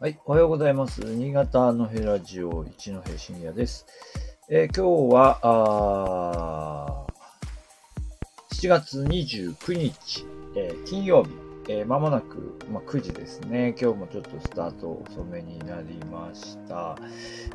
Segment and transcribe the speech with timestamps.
[0.00, 1.00] はい、おはようございます。
[1.00, 3.84] 新潟のヘラジオ一戸深夜です。
[4.48, 7.06] えー、今日は、あ
[8.54, 10.24] 7月29日、
[10.54, 11.30] えー、金曜日、
[11.68, 13.74] えー、間もなく、まあ、9時ですね。
[13.76, 16.96] 今日もちょっとスタート遅めになりました。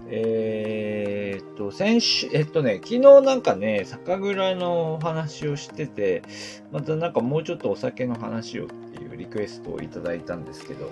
[0.10, 6.24] えー、っと、先週、えっとね、昨日なんかね、酒蔵のお話をしてて、
[6.74, 10.92] またなんかもうちょっとお酒の話をっていうリクエストをいただいたんですけど、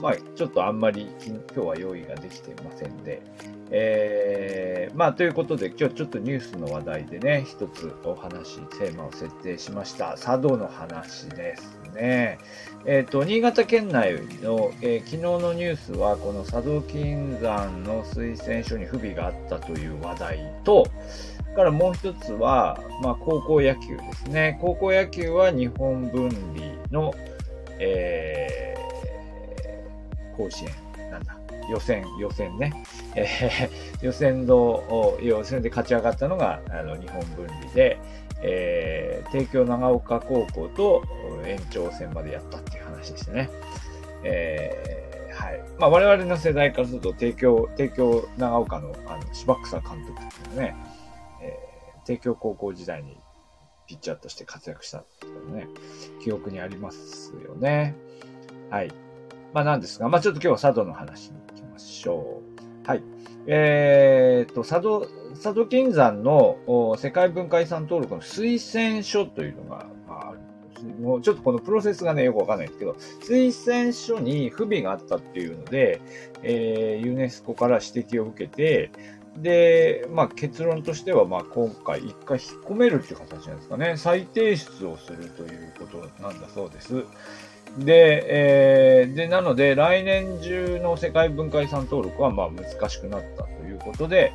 [0.00, 3.22] まあ、ちょっとあんまり今日は用意ができていませんで、
[3.70, 10.12] えー、まあ、ということで今日ちょっとニュースの話題でね、一つお話、テーマを設定しました。
[10.12, 12.38] 佐渡の話ですね。
[12.84, 20.86] えっ、ー、と、新潟県内の、えー、昨日のニュースは、この佐渡金山の推薦書に不備があったという話題と、
[21.56, 24.58] からもう一つは、まあ、高校野球ですね。
[24.60, 27.14] 高校野球は日本分離の、
[27.78, 28.75] えー
[30.36, 31.36] 甲子園、なんだ、
[31.70, 32.72] 予選、予選ね。
[33.14, 37.98] えー、予選の、予選で勝ち上がったのが、あの、日本分離で、
[38.42, 41.02] えー、帝京長岡高校と
[41.44, 43.50] 延長戦までやったっていう話でしたね。
[44.22, 45.60] えー、はい。
[45.78, 50.76] まあ、我々の世代からすると、帝京、帝京長岡の、あの、芝草監督っていうのね、
[51.42, 53.18] えー、帝京高校時代に
[53.86, 55.68] ピッチャーとして活躍したっていうのね、
[56.22, 57.94] 記憶にありますよね。
[58.70, 58.92] はい。
[59.56, 62.42] まあなんですが、まあちょっと今日は佐渡の話に行きましょ
[62.84, 62.86] う。
[62.86, 63.02] はい。
[63.46, 76.02] えー、と、佐渡、佐渡金山の世界文化遺産登録の推薦書というのが、まあ、もうちょっとこのプロセスがね、よくわかんないですけど、推薦書に不備があったっていうので、
[76.42, 78.90] えー、ユネスコから指摘を受けて、
[79.38, 83.96] で、まあ結論としては、まあ今回一回引っ込めるっていう形なんですかね。
[83.96, 87.06] 再提出をするということなんだそうです。
[87.78, 94.32] で、えー、で、なので、来年中の世界文化遺産登録は、まあ、難しくなったということで、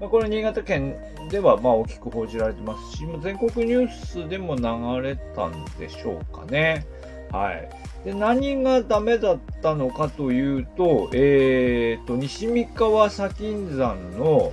[0.00, 0.96] まあ、これ、新潟県
[1.30, 4.62] では、まあ、大きく報じられてますし、全国ニュースでも流
[5.02, 6.86] れたんでしょうかね。
[7.32, 7.68] はい。
[8.04, 14.52] で、何がダメだったのかというと、えーと、西三川砂金山の、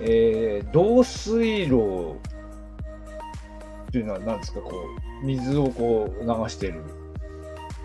[0.00, 2.16] えー、導水路
[3.88, 4.72] っていうのは何ですか、こ
[5.22, 6.82] う、水をこう流している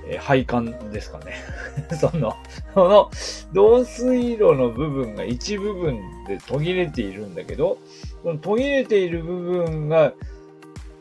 [0.09, 1.35] え配管ですかね。
[2.00, 2.35] その、
[2.73, 3.12] その、
[3.51, 7.78] 導水路の部分が一部分で途切れているんだけど、
[8.23, 10.13] その途切れている部分が、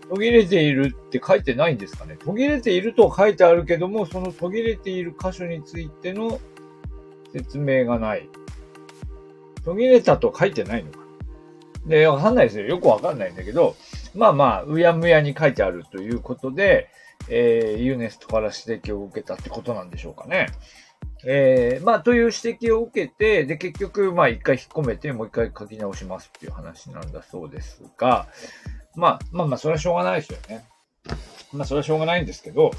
[0.09, 2.17] 途切れているって書いてないんですかね。
[2.25, 6.41] 途切れていると書いてあるけども、その途切れている箇所についての
[7.33, 8.29] 説明がない。
[9.65, 10.99] 途切れたと書いてないのか。
[11.87, 12.67] で、わかんないですよ。
[12.67, 13.77] よくわかんないんだけど、
[14.15, 16.89] まあまあ、うやむやに書いてあるということで、
[17.29, 20.47] えー、ユネストから指摘を受けたってことなんでしょうかね。
[21.25, 28.27] えー、まあ、という指摘を受けて、で、結局、まあ、一回引っ込めて、もう一回書き直しますっていう話なんだそうですが、
[28.95, 30.65] まあ、まあまあ、それはしょうがないですよね。
[31.53, 32.71] まあ、それはしょうがないんですけど、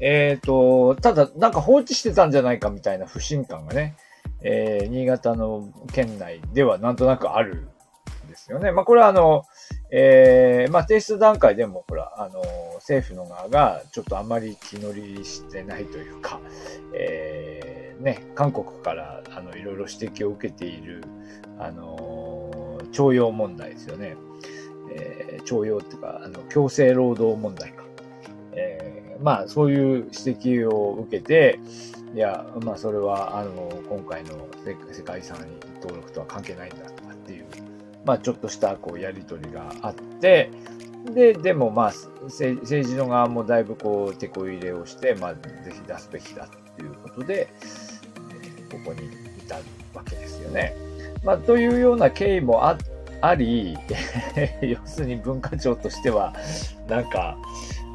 [0.00, 3.96] えっ、ー、と、ただ、なんか放置してたんじゃないかみたいな不信感がね、
[4.42, 7.68] えー、新潟の県内ではなんとなくある
[8.26, 8.70] んですよね。
[8.70, 9.44] まあ、これはあの、
[9.90, 12.42] えー、まあ、提出段階でも、ほら、あの、
[12.76, 16.40] 政府の側がちょっとあまり気乗りしてないというか、
[16.94, 21.02] えー、ね、韓国からあのいろいろ指摘を受けている、
[21.58, 24.16] あの、徴用問題ですよね。
[24.90, 27.84] えー、徴用っていうか、あの、強制労働問題か。
[28.52, 31.60] えー、まあ、そういう指摘を受けて、
[32.14, 34.48] いや、まあ、それは、あの、今回の
[34.92, 35.38] 世界遺産
[35.82, 37.46] 登録とは関係ないんだとかっていう
[38.08, 40.50] まあ、ちょっとしたこうやりとりがあって、
[41.14, 41.92] で、でもまあ、
[42.22, 47.48] 政治の側もだいぶこう、手こ入れをして、まあ、ぜひ出すべきだっていうことで、
[48.72, 49.10] ここに
[49.40, 50.74] 至るわけですよね。
[51.22, 52.78] まあ、というような経緯もあ
[53.20, 53.76] あり、
[54.62, 56.32] 要するに文化庁としては、
[56.88, 57.36] なんか、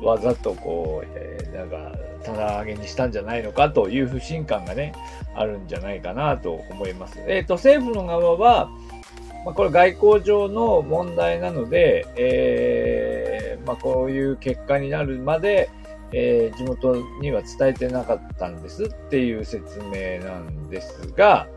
[0.04, 4.94] わざとこう、えー、なんか、棚上げにしたんじゃないのかという不信感がね、
[5.34, 7.20] あるんじゃないかなと思います。
[7.26, 8.70] えっ、ー、と、政府の側は、
[9.46, 15.70] まあ、これ外交上の問題なので、えー、まあ、こういう結果になるまで、
[16.14, 21.48] えー、地元には伝えてなかったんですっていう説明なんですが、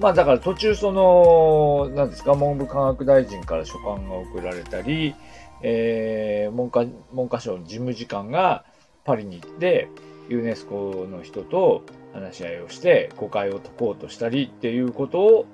[0.00, 5.14] まあだから途中その、何ですか、文部科学大臣から書簡が送られたり、
[5.62, 8.64] えー、文科、文科省の事務次官が
[9.04, 9.88] パリに行って、
[10.28, 11.82] ユネスコの人と
[12.12, 15.46] 話し合いをして、誤解を解こうとしたりっていうことを、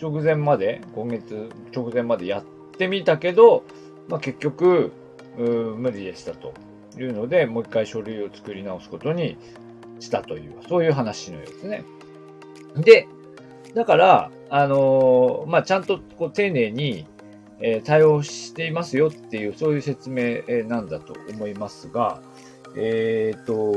[0.00, 2.44] 直前まで、今月直前までやっ
[2.78, 3.64] てみたけど、
[4.08, 4.92] まあ、結局、
[5.36, 6.54] 無理でしたと
[6.98, 9.36] いうので、もう一回書類を作り直すことに
[10.00, 11.84] したという、そういう話のようですね。
[12.76, 13.06] で、
[13.74, 17.06] だから、あのーまあ、ちゃんとこう丁寧に、
[17.60, 22.22] えー対応していますよっていう、そういう説明なんだと思いますが、
[22.76, 23.74] えっ、と、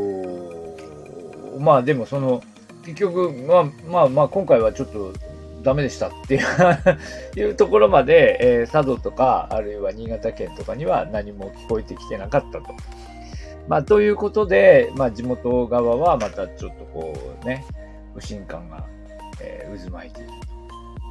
[1.59, 2.41] まあでもその、
[2.85, 5.13] 結局、まあまあまあ今回はちょっと
[5.63, 6.39] ダメでしたって
[7.39, 12.65] いうところまで、えー佐渡とか、あるいは新潟県とかには何も聞こえてきてなかったと。
[13.67, 17.65] まあということで、まあ地元側はまたちょっとこうね、
[18.13, 18.85] 不信感が、
[19.41, 20.29] えー渦巻いている。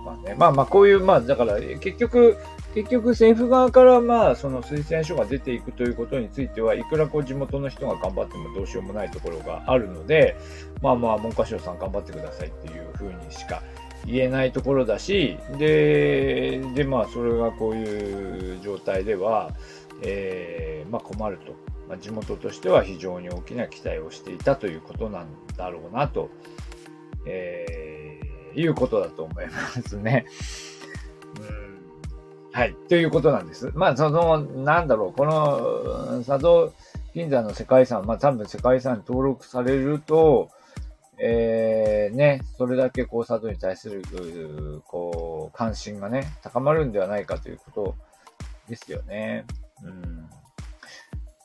[0.05, 2.37] まあね、まあまあこういう、まあだから結局、
[2.75, 10.37] 結局政府側からまあその推薦書が出ていくということについてはいくらこう地元の人が頑張ってもどうしようもないところがあるので、
[10.81, 13.63] まあまあ文科省さん頑張ってくださいっていうふうにしか
[14.07, 19.53] 言えないところだし、で、でまあそれがこういう状態では、
[20.03, 21.55] えーまあ困ると。
[21.89, 25.27] まあ、地元としては非常に大きな期待をしていたということなん
[25.57, 26.31] だろうなと、
[27.27, 29.53] えーいうことだと思いま
[29.83, 30.27] すね。
[31.41, 31.73] うん
[32.53, 32.75] はい。
[32.89, 33.71] ということなんです。
[33.75, 36.75] まあ、その、なんだろう、この、佐渡
[37.15, 40.51] 銀山の世界遺産、まあ多分世界遺産登録されると、
[41.25, 44.03] えー、ね、それだけこう佐渡に対する、
[44.87, 47.95] こう、関心がね、高まるんではないかということ
[48.69, 49.45] ですよね。
[49.85, 50.29] うん。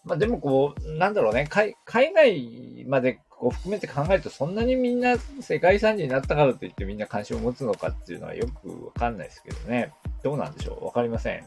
[0.03, 9.94] まあでもこう、なんだろうね、海海外までこう含めて考えると、そんなにみんな世界遺産になったからといってみんな関心を持つのかっていうのはよくわかんないですけどね。
[10.23, 10.85] どうなんでしょう？
[10.85, 11.45] わかりません。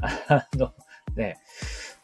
[0.00, 0.72] あの、
[1.16, 1.38] ね。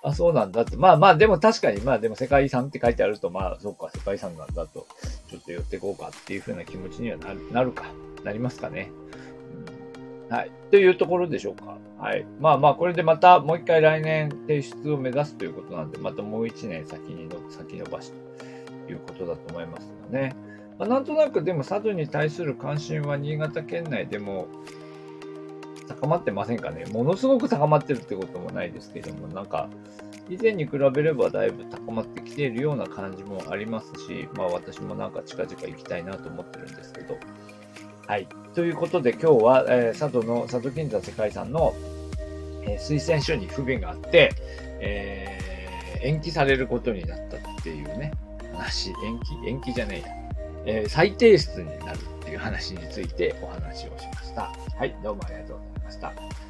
[0.02, 0.76] あ、そうなんだって。
[0.76, 4.86] まあまあ、でも確かに、まあでも世界遺産って書いてあると、まあ、そうか、世界遺産なんだと、
[5.28, 7.84] ちょっと寄っていこうかっていう風な気持ちにはなる、なるか、
[8.24, 8.90] なりますかね。
[10.30, 10.50] うんはい。
[10.70, 11.78] というところでしょうか。
[11.98, 12.26] はい。
[12.38, 18.12] まあまあ、これでまたもう一回来年提出を目指すということなんで、またもう一年先にの、先延ばし
[18.86, 20.36] ということだと思いますがね。
[20.78, 24.46] まあ、なんとなくでも佐渡に対する関心は新潟県内でも
[25.88, 26.84] 高まってませんかね？
[26.92, 29.68] ものすごく高まってるってこともないですけども、なんか、
[30.28, 37.16] 以前に比べればだいぶ高まってきているような感じもありますし、まあ私もなんか近々行きたいなと思ってるんですけど。
[38.06, 38.28] はい。
[38.54, 41.74] ということで今日は、えー佐渡の、佐渡金山世界遺産の、
[42.62, 44.32] えー推薦書に不備があって、
[44.80, 48.12] えー延期されることになったっていうね、
[48.54, 50.80] 話、延期、延期じゃねえや。
[50.80, 54.52] えー再提出になるっていう話についてお話をしました。
[54.76, 56.47] はい、どうもありがとうございました。